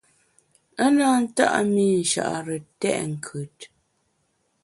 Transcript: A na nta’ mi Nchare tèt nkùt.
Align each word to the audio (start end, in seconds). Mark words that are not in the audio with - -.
A 0.83 0.85
na 0.95 1.09
nta’ 1.25 1.45
mi 1.71 1.85
Nchare 2.01 2.57
tèt 2.79 3.03
nkùt. 3.11 3.59